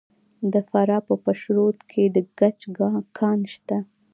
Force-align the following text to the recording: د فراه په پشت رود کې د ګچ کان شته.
د 0.53 0.55
فراه 0.69 1.01
په 1.07 1.15
پشت 1.23 1.45
رود 1.55 1.77
کې 1.91 2.03
د 2.15 2.17
ګچ 2.37 2.59
کان 3.17 3.39
شته. 3.53 3.77